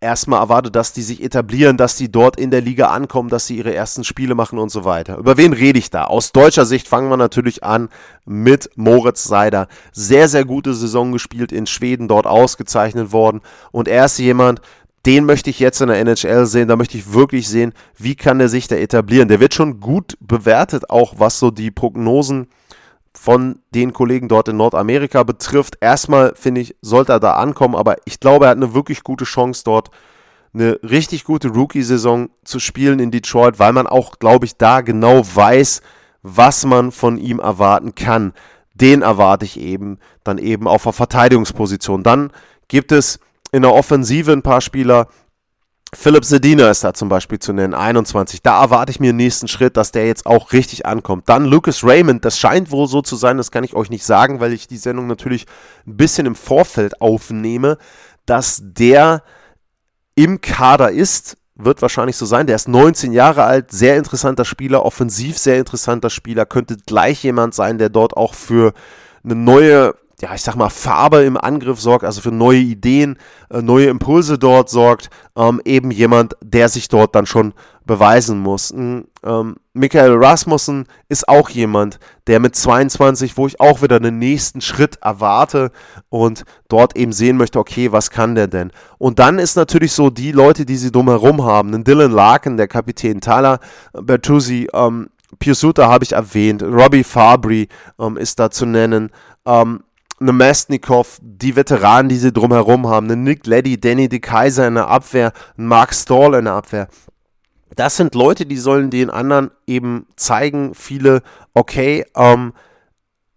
erstmal 0.03 0.41
erwarte, 0.41 0.69
dass 0.69 0.93
die 0.93 1.01
sich 1.01 1.23
etablieren, 1.23 1.77
dass 1.77 1.95
die 1.95 2.11
dort 2.11 2.37
in 2.37 2.51
der 2.51 2.61
Liga 2.61 2.87
ankommen, 2.87 3.29
dass 3.29 3.47
sie 3.47 3.57
ihre 3.57 3.73
ersten 3.73 4.03
Spiele 4.03 4.35
machen 4.35 4.59
und 4.59 4.69
so 4.69 4.85
weiter. 4.85 5.17
Über 5.17 5.37
wen 5.37 5.53
rede 5.53 5.79
ich 5.79 5.89
da? 5.89 6.03
Aus 6.03 6.33
deutscher 6.33 6.65
Sicht 6.65 6.87
fangen 6.87 7.09
wir 7.09 7.17
natürlich 7.17 7.63
an 7.63 7.89
mit 8.25 8.69
Moritz 8.75 9.23
Seider. 9.23 9.67
Sehr, 9.93 10.27
sehr 10.27 10.45
gute 10.45 10.73
Saison 10.73 11.11
gespielt 11.13 11.51
in 11.51 11.65
Schweden, 11.65 12.07
dort 12.07 12.27
ausgezeichnet 12.27 13.11
worden. 13.11 13.41
Und 13.71 13.87
er 13.87 14.05
ist 14.05 14.19
jemand, 14.19 14.61
den 15.05 15.25
möchte 15.25 15.49
ich 15.49 15.59
jetzt 15.59 15.81
in 15.81 15.89
der 15.89 15.99
NHL 15.99 16.45
sehen. 16.45 16.67
Da 16.67 16.75
möchte 16.75 16.97
ich 16.97 17.13
wirklich 17.13 17.49
sehen, 17.49 17.73
wie 17.97 18.15
kann 18.15 18.39
er 18.39 18.49
sich 18.49 18.67
da 18.67 18.75
etablieren. 18.75 19.27
Der 19.27 19.39
wird 19.39 19.53
schon 19.53 19.79
gut 19.79 20.17
bewertet, 20.21 20.89
auch 20.89 21.15
was 21.17 21.39
so 21.39 21.51
die 21.51 21.71
Prognosen 21.71 22.47
von 23.13 23.59
den 23.75 23.93
Kollegen 23.93 24.27
dort 24.27 24.47
in 24.47 24.57
Nordamerika 24.57 25.23
betrifft. 25.23 25.77
Erstmal 25.81 26.33
finde 26.35 26.61
ich, 26.61 26.75
sollte 26.81 27.11
er 27.11 27.19
da 27.19 27.33
ankommen, 27.33 27.75
aber 27.75 27.97
ich 28.05 28.19
glaube, 28.19 28.45
er 28.45 28.51
hat 28.51 28.57
eine 28.57 28.73
wirklich 28.73 29.03
gute 29.03 29.25
Chance 29.25 29.63
dort 29.65 29.91
eine 30.53 30.79
richtig 30.83 31.23
gute 31.23 31.49
Rookie-Saison 31.49 32.29
zu 32.43 32.59
spielen 32.59 32.99
in 32.99 33.11
Detroit, 33.11 33.59
weil 33.59 33.73
man 33.73 33.87
auch, 33.87 34.19
glaube 34.19 34.45
ich, 34.45 34.55
da 34.57 34.81
genau 34.81 35.23
weiß, 35.23 35.81
was 36.21 36.65
man 36.65 36.91
von 36.91 37.17
ihm 37.17 37.39
erwarten 37.39 37.95
kann. 37.95 38.33
Den 38.75 39.01
erwarte 39.01 39.45
ich 39.45 39.59
eben 39.59 39.99
dann 40.23 40.37
eben 40.37 40.67
auf 40.67 40.83
der 40.83 40.93
Verteidigungsposition. 40.93 42.03
Dann 42.03 42.31
gibt 42.67 42.91
es 42.91 43.19
in 43.53 43.61
der 43.61 43.73
Offensive 43.73 44.33
ein 44.33 44.41
paar 44.41 44.59
Spieler. 44.59 45.07
Philipp 45.93 46.25
Sedina 46.25 46.71
ist 46.71 46.83
da 46.83 46.95
zum 46.95 47.07
Beispiel 47.07 47.37
zu 47.37 47.53
nennen, 47.53 47.75
21. 47.75 48.41
Da 48.41 48.59
erwarte 48.63 48.91
ich 48.91 48.99
mir 48.99 49.11
den 49.11 49.17
nächsten 49.17 49.47
Schritt, 49.47 49.77
dass 49.77 49.91
der 49.91 50.07
jetzt 50.07 50.25
auch 50.25 50.53
richtig 50.53 50.87
ankommt. 50.87 51.29
Dann 51.29 51.45
Lucas 51.45 51.83
Raymond, 51.83 52.25
das 52.25 52.39
scheint 52.39 52.71
wohl 52.71 52.87
so 52.87 53.03
zu 53.03 53.15
sein, 53.15 53.37
das 53.37 53.51
kann 53.51 53.63
ich 53.63 53.75
euch 53.75 53.91
nicht 53.91 54.03
sagen, 54.03 54.39
weil 54.39 54.53
ich 54.53 54.67
die 54.67 54.77
Sendung 54.77 55.05
natürlich 55.05 55.45
ein 55.85 55.95
bisschen 55.95 56.25
im 56.25 56.35
Vorfeld 56.35 56.99
aufnehme, 56.99 57.77
dass 58.25 58.59
der 58.63 59.21
im 60.15 60.41
Kader 60.41 60.89
ist, 60.89 61.37
wird 61.53 61.83
wahrscheinlich 61.83 62.17
so 62.17 62.25
sein. 62.25 62.47
Der 62.47 62.55
ist 62.55 62.67
19 62.67 63.11
Jahre 63.11 63.43
alt, 63.43 63.71
sehr 63.71 63.97
interessanter 63.97 64.45
Spieler, 64.45 64.83
offensiv 64.83 65.37
sehr 65.37 65.59
interessanter 65.59 66.09
Spieler, 66.09 66.47
könnte 66.47 66.77
gleich 66.87 67.23
jemand 67.23 67.53
sein, 67.53 67.77
der 67.77 67.89
dort 67.89 68.17
auch 68.17 68.33
für 68.33 68.73
eine 69.23 69.35
neue 69.35 69.93
ja, 70.21 70.33
ich 70.33 70.41
sag 70.41 70.55
mal, 70.55 70.69
Farbe 70.69 71.23
im 71.23 71.37
Angriff 71.37 71.81
sorgt, 71.81 72.05
also 72.05 72.21
für 72.21 72.31
neue 72.31 72.59
Ideen, 72.59 73.17
äh, 73.49 73.61
neue 73.61 73.87
Impulse 73.87 74.37
dort 74.37 74.69
sorgt, 74.69 75.09
ähm, 75.35 75.61
eben 75.65 75.91
jemand, 75.91 76.35
der 76.41 76.69
sich 76.69 76.87
dort 76.87 77.15
dann 77.15 77.25
schon 77.25 77.53
beweisen 77.85 78.39
muss. 78.39 78.71
Ähm, 78.71 79.55
Michael 79.73 80.13
Rasmussen 80.13 80.85
ist 81.09 81.27
auch 81.27 81.49
jemand, 81.49 81.99
der 82.27 82.39
mit 82.39 82.55
22, 82.55 83.35
wo 83.35 83.47
ich 83.47 83.59
auch 83.59 83.81
wieder 83.81 83.97
einen 83.97 84.19
nächsten 84.19 84.61
Schritt 84.61 84.97
erwarte 85.01 85.71
und 86.09 86.45
dort 86.69 86.95
eben 86.95 87.11
sehen 87.11 87.37
möchte, 87.37 87.59
okay, 87.59 87.91
was 87.91 88.09
kann 88.09 88.35
der 88.35 88.47
denn? 88.47 88.71
Und 88.99 89.19
dann 89.19 89.39
ist 89.39 89.57
natürlich 89.57 89.91
so 89.91 90.09
die 90.09 90.31
Leute, 90.31 90.65
die 90.65 90.77
sie 90.77 90.91
drumherum 90.91 91.43
haben, 91.43 91.73
einen 91.73 91.83
Dylan 91.83 92.11
Larkin, 92.11 92.55
der 92.55 92.67
Kapitän 92.67 93.19
Tyler 93.19 93.59
Bertuzzi, 93.93 94.69
ähm, 94.73 95.09
Piusuta 95.39 95.89
habe 95.89 96.03
ich 96.03 96.13
erwähnt, 96.13 96.63
Robbie 96.63 97.03
Fabry 97.03 97.67
ähm, 97.99 98.17
ist 98.17 98.39
da 98.39 98.51
zu 98.51 98.65
nennen, 98.65 99.09
ähm, 99.45 99.81
eine 100.23 100.33
Mestnikov, 100.33 101.19
die 101.21 101.55
Veteranen, 101.55 102.09
die 102.09 102.15
sie 102.15 102.31
drumherum 102.31 102.87
haben, 102.87 103.11
eine 103.11 103.21
Nick 103.21 103.45
Leddy, 103.45 103.79
Danny 103.79 104.09
de 104.09 104.19
Kaiser 104.19 104.67
in 104.67 104.75
der 104.75 104.87
Abwehr, 104.87 105.33
Mark 105.57 105.93
Stall 105.93 106.33
in 106.35 106.45
der 106.45 106.53
Abwehr. 106.53 106.87
Das 107.75 107.97
sind 107.97 108.15
Leute, 108.15 108.45
die 108.45 108.57
sollen 108.57 108.89
den 108.89 109.09
anderen 109.09 109.51
eben 109.67 110.07
zeigen, 110.15 110.73
viele, 110.75 111.23
okay, 111.53 112.05
ähm, 112.15 112.53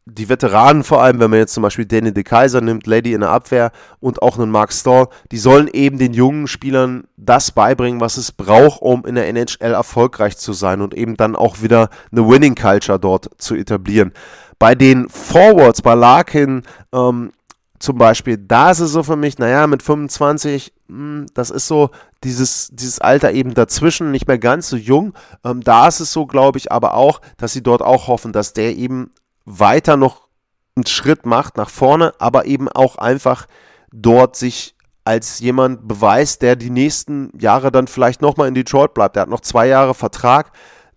die 0.09 0.29
Veteranen 0.29 0.85
vor 0.85 1.03
allem, 1.03 1.19
wenn 1.19 1.31
man 1.31 1.41
jetzt 1.41 1.55
zum 1.55 1.65
Beispiel 1.65 1.85
Danny 1.85 2.15
de 2.15 2.23
Kaiser 2.23 2.61
nimmt, 2.61 2.87
Lady 2.87 3.13
in 3.13 3.23
der 3.23 3.31
Abwehr 3.31 3.73
und 3.99 4.23
auch 4.23 4.39
einen 4.39 4.53
Mark 4.53 4.73
Stall, 4.73 5.09
die 5.33 5.39
sollen 5.39 5.69
eben 5.73 5.99
den 5.99 6.15
jungen 6.15 6.47
Spielern 6.47 7.09
das 7.17 7.51
beibringen, 7.51 8.01
was 8.01 8.17
es 8.17 8.31
braucht, 8.31 8.81
um 8.83 9.05
in 9.05 9.17
der 9.17 9.27
NHL 9.27 9.73
erfolgreich 9.73 10.37
zu 10.37 10.53
sein 10.53 10.81
und 10.81 10.95
eben 10.95 11.17
dann 11.17 11.35
auch 11.35 11.61
wieder 11.61 11.91
eine 12.13 12.29
Winning 12.29 12.55
Culture 12.55 13.01
dort 13.01 13.31
zu 13.39 13.57
etablieren. 13.57 14.13
Bei 14.59 14.75
den 14.75 15.09
Forwards, 15.09 15.83
bei 15.83 15.95
Larkin 15.95 16.63
ähm, 16.93 17.33
zum 17.79 17.99
Beispiel, 17.99 18.39
da 18.39 18.71
ist 18.71 18.81
es 18.81 18.93
so 18.93 19.03
für 19.03 19.17
mich, 19.17 19.39
naja, 19.39 19.67
mit 19.67 19.83
25, 19.83 20.73
mh, 20.89 20.97
hm, 20.97 21.27
das 21.35 21.51
ist 21.51 21.67
so 21.67 21.91
dieses, 22.25 22.71
dieses 22.73 22.99
Alter 23.01 23.33
eben 23.33 23.55
dazwischen, 23.55 24.11
nicht 24.11 24.27
mehr 24.27 24.39
ganz 24.39 24.69
so 24.69 24.77
jung. 24.77 25.13
Ähm, 25.45 25.61
da 25.63 25.89
ist 25.89 26.01
es 26.01 26.13
so, 26.13 26.27
glaube 26.27 26.59
ich, 26.59 26.73
aber 26.73 26.95
auch, 26.95 27.21
dass 27.37 27.53
sie 27.53 27.63
dort 27.63 27.83
auch 27.83 28.09
hoffen, 28.09 28.33
dass 28.33 28.53
der 28.53 28.77
eben 28.77 29.13
weiter 29.45 29.97
noch 29.97 30.29
einen 30.75 30.87
Schritt 30.87 31.27
macht 31.27 31.57
nach 31.57 31.71
vorne, 31.71 32.13
aber 32.19 32.47
eben 32.47 32.69
auch 32.69 32.97
einfach 32.97 33.47
dort 33.93 34.37
sich 34.37 34.75
als 35.05 35.39
jemand 35.39 35.87
beweist, 35.87 36.43
der 36.43 36.57
die 36.57 36.71
nächsten 36.71 37.31
Jahre 37.39 37.71
dann 37.71 37.87
vielleicht 37.87 38.23
nochmal 38.23 38.49
in 38.49 38.55
Detroit 38.55 38.93
bleibt. 38.93 39.17
Er 39.17 39.23
hat 39.23 39.29
noch 39.29 39.41
zwei 39.41 39.69
Jahre 39.69 39.95
Vertrag 39.95 40.51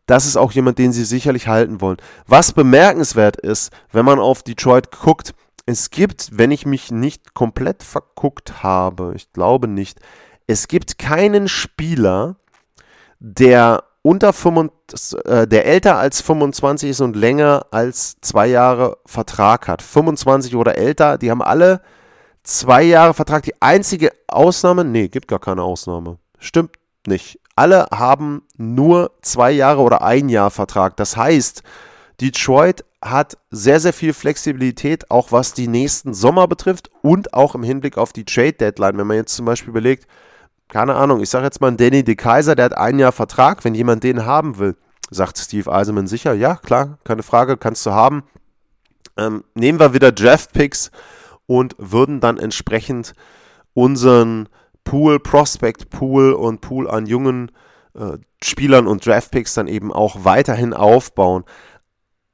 das 0.10 0.26
ist 0.26 0.38
auch 0.38 0.52
jemand, 0.52 0.80
den 0.80 0.92
sie 0.92 1.06
sicherlich 1.06 1.48
halten 1.48 1.82
wollen. 1.82 1.98
Was 2.26 2.54
bemerkenswert 2.54 3.38
ist, 3.38 3.72
wenn 3.92 4.06
man 4.06 4.20
auf 4.20 4.42
Detroit 4.42 4.92
guckt, 4.92 5.36
es 5.66 5.92
gibt, 5.92 6.30
wenn 6.32 6.50
ich 6.50 6.66
mich 6.66 6.92
nicht 6.92 7.36
komplett 7.36 7.84
verguckt 7.84 8.64
habe, 8.64 9.14
ich 9.16 9.32
glaube 9.34 9.68
nicht, 9.68 10.00
es 10.48 10.68
gibt 10.68 10.98
keinen 10.98 11.48
Spieler, 11.48 12.38
der 13.20 13.84
unter 14.02 14.34
25, 14.34 15.26
äh, 15.26 15.46
der 15.46 15.68
älter 15.68 15.98
als 15.98 16.22
25 16.22 16.90
ist 16.90 17.02
und 17.02 17.16
länger 17.16 17.68
als 17.70 18.18
zwei 18.22 18.48
Jahre 18.48 18.98
Vertrag 19.06 19.68
hat. 19.68 19.84
25 19.84 20.56
oder 20.56 20.76
älter, 20.76 21.20
die 21.20 21.30
haben 21.30 21.44
alle 21.44 21.82
zwei 22.42 22.82
Jahre 22.82 23.14
Vertrag. 23.14 23.44
Die 23.44 23.62
einzige 23.62 24.12
Ausnahme, 24.28 24.86
nee, 24.86 25.08
gibt 25.08 25.28
gar 25.28 25.40
keine 25.40 25.62
Ausnahme. 25.62 26.18
Stimmt 26.40 26.72
nicht. 27.06 27.40
Alle 27.60 27.88
haben 27.92 28.44
nur 28.56 29.12
zwei 29.22 29.52
Jahre 29.52 29.82
oder 29.82 30.02
ein 30.02 30.30
Jahr 30.30 30.50
Vertrag. 30.50 30.96
Das 30.96 31.18
heißt, 31.18 31.62
Detroit 32.22 32.86
hat 33.02 33.38
sehr, 33.52 33.82
sehr 33.82 33.92
viel 33.92 34.14
Flexibilität, 34.14 35.12
auch 35.12 35.34
was 35.34 35.56
die 35.56 35.68
nächsten 35.68 36.14
Sommer 36.14 36.48
betrifft 36.48 36.90
und 37.02 37.34
auch 37.34 37.56
im 37.56 37.64
Hinblick 37.64 37.98
auf 37.98 38.14
die 38.14 38.24
Trade 38.24 38.54
Deadline. 38.54 38.98
Wenn 38.98 39.08
man 39.08 39.18
jetzt 39.18 39.36
zum 39.36 39.46
Beispiel 39.46 39.72
überlegt, 39.72 40.08
keine 40.70 40.96
Ahnung, 40.96 41.20
ich 41.20 41.30
sage 41.30 41.44
jetzt 41.44 41.60
mal 41.60 41.76
Danny 41.76 42.02
De 42.02 42.16
Kaiser, 42.16 42.56
der 42.56 42.64
hat 42.64 42.78
ein 42.78 42.98
Jahr 42.98 43.12
Vertrag, 43.12 43.66
wenn 43.66 43.76
jemand 43.76 44.06
den 44.06 44.26
haben 44.26 44.58
will, 44.58 44.78
sagt 45.12 45.38
Steve 45.38 45.70
Eisenman 45.70 46.08
sicher, 46.08 46.32
ja, 46.32 46.56
klar, 46.56 46.98
keine 47.04 47.24
Frage, 47.24 47.58
kannst 47.58 47.86
du 47.86 47.92
haben. 47.92 48.24
Ähm, 49.18 49.44
nehmen 49.54 49.82
wir 49.82 49.94
wieder 49.94 50.14
Draft 50.14 50.54
Picks 50.54 50.92
und 51.46 51.76
würden 51.78 52.22
dann 52.22 52.38
entsprechend 52.38 53.16
unseren 53.74 54.48
Pool, 54.90 55.20
Prospect 55.20 55.92
Pool 55.92 56.34
und 56.34 56.62
Pool 56.62 56.90
an 56.90 57.06
jungen 57.06 57.52
äh, 57.94 58.18
Spielern 58.44 58.88
und 58.88 59.06
Draft 59.06 59.30
Picks 59.30 59.54
dann 59.54 59.68
eben 59.68 59.94
auch 59.94 60.24
weiterhin 60.24 60.74
aufbauen. 60.74 61.44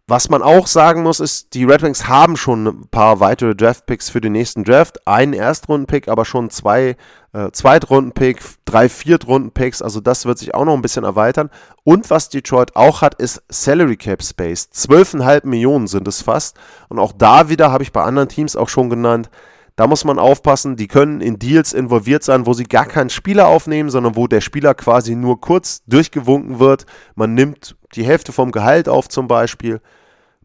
Was 0.08 0.30
man 0.30 0.42
auch 0.42 0.66
sagen 0.66 1.04
muss, 1.04 1.20
ist, 1.20 1.54
die 1.54 1.66
Red 1.66 1.82
Wings 1.82 2.08
haben 2.08 2.38
schon 2.38 2.66
ein 2.66 2.88
paar 2.90 3.20
weitere 3.20 3.56
Draft-Picks 3.56 4.10
für 4.10 4.22
den 4.22 4.34
nächsten 4.34 4.64
Draft. 4.64 5.06
Einen 5.06 5.34
Erstrunden-Pick, 5.34 6.08
aber 6.08 6.24
schon 6.26 6.50
zwei 6.50 6.96
äh, 7.34 7.50
Zweitrunden-Pick, 7.52 8.40
drei 8.64 8.88
Viertrunden-Picks. 8.88 9.82
Also 9.82 10.00
das 10.00 10.26
wird 10.26 10.38
sich 10.38 10.54
auch 10.54 10.64
noch 10.64 10.76
ein 10.76 10.84
bisschen 10.84 11.04
erweitern. 11.04 11.50
Und 11.84 12.10
was 12.10 12.30
Detroit 12.30 12.76
auch 12.76 13.02
hat, 13.02 13.16
ist 13.16 13.44
Salary 13.50 13.98
Cap 13.98 14.24
Space. 14.24 14.70
12,5 14.72 15.48
Millionen 15.48 15.88
sind 15.88 16.08
es 16.08 16.22
fast. 16.22 16.56
Und 16.88 17.00
auch 17.00 17.12
da 17.12 17.50
wieder 17.50 17.72
habe 17.72 17.84
ich 17.84 17.92
bei 17.92 18.04
anderen 18.04 18.30
Teams 18.30 18.56
auch 18.56 18.70
schon 18.70 18.90
genannt, 18.92 19.30
da 19.76 19.88
muss 19.88 20.06
man 20.06 20.20
aufpassen, 20.20 20.78
die 20.78 20.88
können 20.88 21.20
in 21.20 21.38
Deals 21.38 21.74
involviert 21.74 22.24
sein, 22.24 22.46
wo 22.46 22.54
sie 22.54 22.64
gar 22.64 22.86
keinen 22.86 23.10
Spieler 23.10 23.48
aufnehmen, 23.48 23.90
sondern 23.90 24.16
wo 24.16 24.28
der 24.28 24.42
Spieler 24.42 24.74
quasi 24.74 25.16
nur 25.16 25.42
kurz 25.42 25.84
durchgewunken 25.86 26.60
wird. 26.60 26.86
Man 27.16 27.34
nimmt 27.34 27.76
die 27.96 28.06
Hälfte 28.06 28.32
vom 28.32 28.52
Gehalt 28.52 28.88
auf 28.88 29.10
zum 29.10 29.28
Beispiel, 29.28 29.82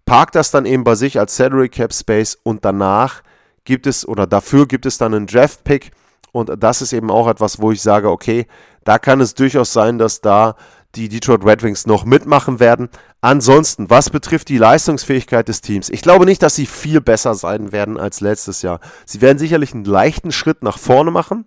parkt 0.04 0.34
das 0.34 0.50
dann 0.50 0.66
eben 0.66 0.82
bei 0.82 0.96
sich 0.96 1.18
als 1.18 1.36
Salary 1.36 1.68
Cap 1.68 1.94
Space 1.94 2.38
und 2.42 2.64
danach 2.64 3.22
gibt 3.64 3.86
es 3.86 4.06
oder 4.06 4.26
dafür 4.26 4.66
gibt 4.66 4.86
es 4.86 4.98
dann 4.98 5.14
einen 5.14 5.26
Draft 5.26 5.62
Pick 5.62 5.92
und 6.32 6.50
das 6.58 6.82
ist 6.82 6.92
eben 6.92 7.10
auch 7.10 7.28
etwas, 7.28 7.60
wo 7.60 7.70
ich 7.70 7.82
sage, 7.82 8.10
okay, 8.10 8.46
da 8.84 8.98
kann 8.98 9.20
es 9.20 9.34
durchaus 9.34 9.72
sein, 9.72 9.98
dass 9.98 10.20
da 10.20 10.56
die 10.94 11.08
Detroit 11.08 11.44
Red 11.44 11.62
Wings 11.62 11.86
noch 11.86 12.04
mitmachen 12.04 12.58
werden. 12.58 12.88
Ansonsten, 13.22 13.90
was 13.90 14.08
betrifft 14.08 14.48
die 14.48 14.56
Leistungsfähigkeit 14.56 15.46
des 15.48 15.60
Teams, 15.60 15.90
ich 15.90 16.00
glaube 16.00 16.24
nicht, 16.24 16.42
dass 16.42 16.54
sie 16.54 16.66
viel 16.66 17.00
besser 17.00 17.34
sein 17.34 17.70
werden 17.70 17.98
als 17.98 18.20
letztes 18.20 18.62
Jahr. 18.62 18.80
Sie 19.04 19.20
werden 19.20 19.38
sicherlich 19.38 19.74
einen 19.74 19.84
leichten 19.84 20.32
Schritt 20.32 20.62
nach 20.62 20.78
vorne 20.78 21.10
machen. 21.10 21.46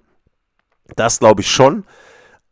Das 0.95 1.19
glaube 1.19 1.41
ich 1.41 1.49
schon. 1.49 1.85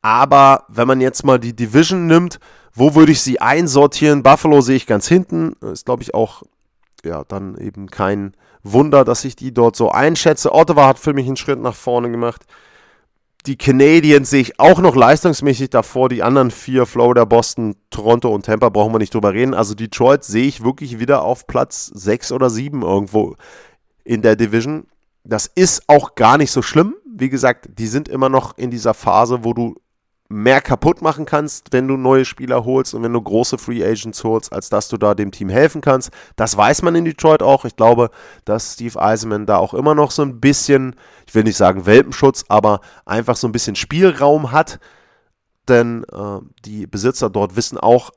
Aber 0.01 0.66
wenn 0.70 0.88
man 0.88 1.01
jetzt 1.01 1.24
mal 1.24 1.40
die 1.40 1.56
Division 1.56 2.08
nimmt, 2.08 2.40
wo 2.74 2.96
würde 2.96 3.12
ich 3.12 3.22
sie 3.22 3.40
einsortieren? 3.40 4.24
Buffalo 4.24 4.62
sehe 4.62 4.78
ich 4.78 4.88
ganz 4.88 5.08
hinten. 5.08 5.54
Ist, 5.62 5.86
glaube 5.86 6.01
ich, 6.01 6.16
auch 6.16 6.42
ja, 7.04 7.24
dann 7.24 7.58
eben 7.58 7.92
kein 7.92 8.34
Wunder, 8.63 9.06
dass 9.06 9.25
ich 9.25 9.36
die 9.36 9.54
dort 9.54 9.75
so 9.75 9.92
einschätze. 9.92 10.54
Ottawa 10.54 10.88
hat 10.88 11.00
für 11.00 11.13
mich 11.13 11.28
einen 11.28 11.38
Schritt 11.38 11.60
nach 11.60 11.75
vorne 11.75 12.10
gemacht 12.10 12.46
die 13.46 13.58
Canadiens 13.58 14.30
sehe 14.30 14.42
ich 14.42 14.60
auch 14.60 14.80
noch 14.80 14.96
leistungsmäßig 14.96 15.70
davor. 15.72 16.10
Die 16.10 16.24
anderen 16.24 16.52
vier, 16.52 16.86
Florida, 16.86 17.26
Boston, 17.26 17.76
Toronto 17.90 18.30
und 18.30 18.46
Tampa, 18.46 18.70
brauchen 18.70 18.94
wir 18.94 19.00
nicht 19.00 19.14
drüber 19.14 19.34
reden. 19.34 19.54
Also 19.54 19.74
Detroit 19.74 20.24
sehe 20.24 20.46
ich 20.46 20.64
wirklich 20.64 21.00
wieder 21.00 21.24
auf 21.24 21.48
Platz 21.48 21.88
6 21.94 22.32
oder 22.32 22.50
7 22.50 22.82
irgendwo 22.82 23.36
in 24.04 24.22
der 24.22 24.36
Division. 24.36 24.86
Das 25.24 25.48
ist 25.48 25.84
auch 25.88 26.16
gar 26.16 26.38
nicht 26.38 26.52
so 26.52 26.62
schlimm. 26.62 26.96
Wie 27.06 27.30
gesagt, 27.30 27.70
die 27.78 27.88
sind 27.88 28.10
immer 28.10 28.30
noch 28.30 28.58
in 28.58 28.72
dieser 28.72 28.94
Phase, 28.94 29.44
wo 29.44 29.54
du 29.54 29.76
mehr 30.32 30.62
kaputt 30.62 31.02
machen 31.02 31.26
kannst, 31.26 31.68
wenn 31.72 31.88
du 31.88 31.98
neue 31.98 32.26
Spieler 32.26 32.64
holst 32.66 32.94
und 32.94 33.04
wenn 33.04 33.14
du 33.14 33.22
große 33.22 33.58
Free 33.58 33.84
Agents 33.84 34.24
holst, 34.24 34.52
als 34.54 34.70
dass 34.70 34.88
du 34.88 34.98
da 34.98 35.14
dem 35.14 35.32
Team 35.32 35.50
helfen 35.50 35.82
kannst. 35.82 36.12
Das 36.36 36.56
weiß 36.56 36.82
man 36.84 36.96
in 36.96 37.06
Detroit 37.06 37.44
auch. 37.44 37.66
Ich 37.66 37.76
glaube, 37.76 38.10
dass 38.46 38.74
Steve 38.74 39.02
Eisenman 39.02 39.46
da 39.46 39.58
auch 39.58 39.74
immer 39.74 39.94
noch 39.94 40.12
so 40.12 40.22
ein 40.22 40.40
bisschen, 40.40 40.96
ich 41.28 41.36
will 41.36 41.44
nicht 41.44 41.58
sagen 41.58 41.86
Welpenschutz, 41.86 42.46
aber 42.48 42.80
einfach 43.06 43.36
so 43.36 43.48
ein 43.48 43.52
bisschen 43.52 43.76
Spielraum 43.76 44.52
hat. 44.52 44.80
Denn 45.68 46.05
äh, 46.12 46.40
die 46.66 46.88
Besitzer 46.88 47.29
dort 47.29 47.55
wissen 47.55 47.77
auch, 47.77 48.12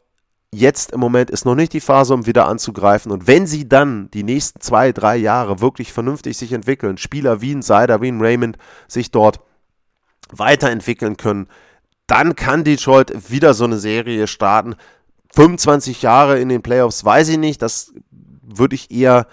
jetzt 0.54 0.92
im 0.92 1.00
Moment 1.00 1.30
ist 1.30 1.44
noch 1.44 1.56
nicht 1.56 1.72
die 1.72 1.80
Phase, 1.80 2.14
um 2.14 2.26
wieder 2.26 2.46
anzugreifen. 2.46 3.10
Und 3.12 3.26
wenn 3.26 3.46
sie 3.46 3.68
dann 3.68 4.10
die 4.12 4.22
nächsten 4.22 4.60
zwei, 4.60 4.92
drei 4.92 5.16
Jahre 5.16 5.60
wirklich 5.60 5.92
vernünftig 5.92 6.38
sich 6.38 6.52
entwickeln, 6.52 6.96
Spieler 6.96 7.40
wie 7.40 7.54
ein 7.54 7.62
Sider, 7.62 8.00
wie 8.00 8.08
ein 8.08 8.20
Raymond 8.20 8.56
sich 8.88 9.10
dort 9.10 9.40
weiterentwickeln 10.30 11.16
können, 11.16 11.48
dann 12.06 12.36
kann 12.36 12.64
Detroit 12.64 13.30
wieder 13.30 13.54
so 13.54 13.64
eine 13.64 13.78
Serie 13.78 14.26
starten. 14.26 14.74
25 15.34 16.02
Jahre 16.02 16.38
in 16.38 16.48
den 16.48 16.62
Playoffs, 16.62 17.04
weiß 17.04 17.28
ich 17.30 17.38
nicht. 17.38 17.62
Das 17.62 17.92
würde 18.42 18.74
ich 18.74 18.90
eher 18.90 19.26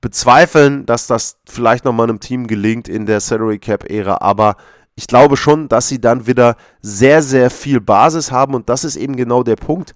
bezweifeln, 0.00 0.86
dass 0.86 1.06
das 1.06 1.38
vielleicht 1.48 1.84
nochmal 1.84 2.08
einem 2.08 2.20
Team 2.20 2.46
gelingt 2.46 2.88
in 2.88 3.06
der 3.06 3.20
Salary 3.20 3.58
Cap 3.58 3.90
Ära. 3.90 4.18
Aber 4.20 4.56
ich 4.94 5.06
glaube 5.06 5.36
schon, 5.36 5.68
dass 5.68 5.88
sie 5.88 6.00
dann 6.00 6.26
wieder 6.26 6.56
sehr, 6.80 7.22
sehr 7.22 7.50
viel 7.50 7.80
Basis 7.80 8.30
haben. 8.30 8.54
Und 8.54 8.68
das 8.68 8.84
ist 8.84 8.96
eben 8.96 9.16
genau 9.16 9.42
der 9.42 9.56
Punkt. 9.56 9.94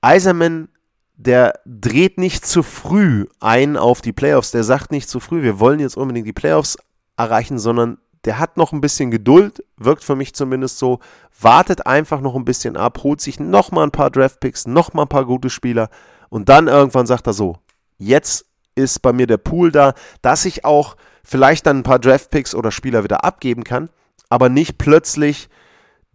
Eiserman, 0.00 0.68
der 1.16 1.54
dreht 1.64 2.18
nicht 2.18 2.46
zu 2.46 2.62
früh 2.62 3.26
ein 3.40 3.76
auf 3.76 4.00
die 4.02 4.12
Playoffs. 4.12 4.50
Der 4.50 4.64
sagt 4.64 4.92
nicht 4.92 5.08
zu 5.08 5.18
früh, 5.18 5.42
wir 5.42 5.58
wollen 5.58 5.80
jetzt 5.80 5.96
unbedingt 5.96 6.26
die 6.26 6.32
Playoffs 6.32 6.76
erreichen, 7.16 7.58
sondern 7.58 7.98
der 8.26 8.38
hat 8.38 8.56
noch 8.56 8.72
ein 8.72 8.80
bisschen 8.80 9.10
Geduld, 9.10 9.64
wirkt 9.76 10.04
für 10.04 10.16
mich 10.16 10.34
zumindest 10.34 10.78
so, 10.78 10.98
wartet 11.40 11.86
einfach 11.86 12.20
noch 12.20 12.34
ein 12.34 12.44
bisschen 12.44 12.76
ab, 12.76 12.98
holt 13.02 13.20
sich 13.20 13.40
nochmal 13.40 13.84
ein 13.84 13.92
paar 13.92 14.10
Draftpicks, 14.10 14.66
nochmal 14.66 15.04
ein 15.04 15.08
paar 15.08 15.24
gute 15.24 15.48
Spieler 15.48 15.88
und 16.28 16.48
dann 16.48 16.66
irgendwann 16.66 17.06
sagt 17.06 17.26
er 17.28 17.32
so, 17.32 17.56
jetzt 17.98 18.46
ist 18.74 19.00
bei 19.00 19.12
mir 19.12 19.26
der 19.26 19.38
Pool 19.38 19.70
da, 19.70 19.94
dass 20.22 20.44
ich 20.44 20.64
auch 20.64 20.96
vielleicht 21.22 21.66
dann 21.66 21.78
ein 21.78 21.82
paar 21.84 22.00
Draftpicks 22.00 22.54
oder 22.54 22.70
Spieler 22.70 23.04
wieder 23.04 23.24
abgeben 23.24 23.64
kann, 23.64 23.88
aber 24.28 24.48
nicht 24.48 24.76
plötzlich 24.76 25.48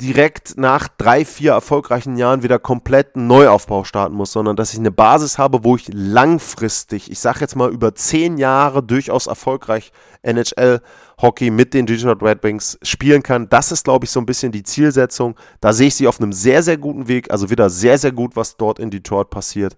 direkt 0.01 0.57
nach 0.57 0.87
drei, 0.87 1.23
vier 1.23 1.51
erfolgreichen 1.51 2.17
Jahren 2.17 2.41
wieder 2.41 2.57
komplett 2.57 3.15
einen 3.15 3.27
Neuaufbau 3.27 3.83
starten 3.83 4.15
muss, 4.15 4.31
sondern 4.31 4.55
dass 4.55 4.73
ich 4.73 4.79
eine 4.79 4.91
Basis 4.91 5.37
habe, 5.37 5.63
wo 5.63 5.75
ich 5.75 5.89
langfristig, 5.93 7.11
ich 7.11 7.19
sage 7.19 7.41
jetzt 7.41 7.55
mal 7.55 7.71
über 7.71 7.93
zehn 7.93 8.39
Jahre 8.39 8.81
durchaus 8.81 9.27
erfolgreich 9.27 9.91
NHL-Hockey 10.23 11.51
mit 11.51 11.75
den 11.75 11.85
Detroit 11.85 12.23
Red 12.23 12.43
Wings 12.43 12.79
spielen 12.81 13.21
kann. 13.21 13.47
Das 13.49 13.71
ist, 13.71 13.83
glaube 13.83 14.05
ich, 14.05 14.11
so 14.11 14.19
ein 14.19 14.25
bisschen 14.25 14.51
die 14.51 14.63
Zielsetzung. 14.63 15.35
Da 15.59 15.71
sehe 15.71 15.87
ich 15.87 15.95
sie 15.95 16.07
auf 16.07 16.19
einem 16.19 16.33
sehr, 16.33 16.63
sehr 16.63 16.77
guten 16.77 17.07
Weg. 17.07 17.31
Also 17.31 17.51
wieder 17.51 17.69
sehr, 17.69 17.99
sehr 17.99 18.11
gut, 18.11 18.35
was 18.35 18.57
dort 18.57 18.79
in 18.79 18.89
Detroit 18.89 19.29
passiert. 19.29 19.77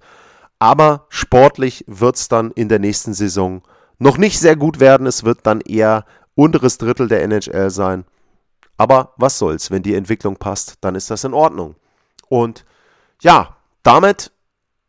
Aber 0.57 1.05
sportlich 1.09 1.83
wird 1.88 2.15
es 2.15 2.29
dann 2.29 2.51
in 2.51 2.69
der 2.69 2.79
nächsten 2.79 3.13
Saison 3.13 3.62
noch 3.99 4.17
nicht 4.17 4.39
sehr 4.39 4.55
gut 4.55 4.79
werden. 4.79 5.05
Es 5.05 5.25
wird 5.25 5.39
dann 5.43 5.59
eher 5.59 6.05
unteres 6.36 6.77
Drittel 6.77 7.09
der 7.09 7.23
NHL 7.23 7.69
sein. 7.69 8.05
Aber 8.84 9.13
was 9.15 9.39
soll's, 9.39 9.72
wenn 9.72 9.82
die 9.82 9.96
Entwicklung 9.96 10.36
passt, 10.36 10.74
dann 10.82 10.96
ist 10.96 11.10
das 11.10 11.24
in 11.24 11.34
Ordnung. 11.34 11.76
Und 12.28 12.65
ja, 13.22 13.56
damit 13.82 14.34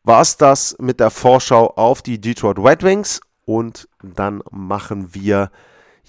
war 0.02 0.20
es 0.20 0.36
das 0.36 0.74
mit 0.80 0.98
der 0.98 1.10
Vorschau 1.10 1.68
auf 1.76 2.02
die 2.02 2.20
Detroit 2.20 2.58
Red 2.58 2.82
Wings. 2.82 3.20
Und 3.46 3.88
dann 4.02 4.42
machen 4.50 5.14
wir 5.14 5.52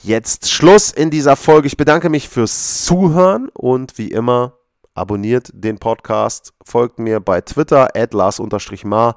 jetzt 0.02 0.50
Schluss 0.50 0.92
in 0.92 1.12
dieser 1.12 1.36
Folge. 1.36 1.68
Ich 1.68 1.78
bedanke 1.78 2.10
mich 2.10 2.28
fürs 2.28 2.86
Zuhören 2.86 3.50
und 3.50 4.00
wie 4.00 4.08
immer 4.08 4.54
abonniert 4.96 5.52
den 5.54 5.78
Podcast, 5.78 6.54
folgt 6.64 6.98
mir 6.98 7.20
bei 7.20 7.42
Twitter, 7.42 7.90
lars-mar 7.94 9.16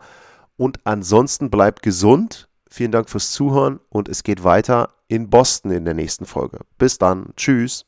und 0.58 0.78
ansonsten 0.84 1.48
bleibt 1.48 1.82
gesund. 1.82 2.50
Vielen 2.68 2.92
Dank 2.92 3.08
fürs 3.08 3.32
Zuhören 3.32 3.80
und 3.88 4.10
es 4.10 4.24
geht 4.24 4.44
weiter 4.44 4.90
in 5.06 5.30
Boston 5.30 5.70
in 5.70 5.86
der 5.86 5.94
nächsten 5.94 6.26
Folge. 6.26 6.58
Bis 6.76 6.98
dann. 6.98 7.32
Tschüss. 7.34 7.87